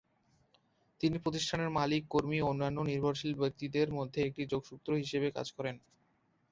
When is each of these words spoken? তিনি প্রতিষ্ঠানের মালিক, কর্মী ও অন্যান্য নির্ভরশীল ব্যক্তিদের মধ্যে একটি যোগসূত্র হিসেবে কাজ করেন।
তিনি 1.01 1.17
প্রতিষ্ঠানের 1.19 1.69
মালিক, 1.69 2.03
কর্মী 2.09 2.37
ও 2.41 2.47
অন্যান্য 2.47 2.77
নির্ভরশীল 2.89 3.33
ব্যক্তিদের 3.35 3.87
মধ্যে 3.97 4.19
একটি 4.23 4.43
যোগসূত্র 4.51 4.89
হিসেবে 5.01 5.27
কাজ 5.31 5.47
করেন। 5.57 5.75